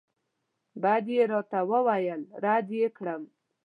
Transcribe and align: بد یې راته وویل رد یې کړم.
بد 0.81 1.05
یې 1.15 1.21
راته 1.31 1.59
وویل 1.71 2.21
رد 2.43 2.67
یې 2.79 2.87
کړم. 2.97 3.21